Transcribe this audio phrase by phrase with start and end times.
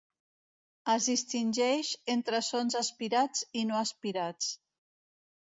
[0.93, 4.51] Es distingeix entre sons aspirats i no aspirats.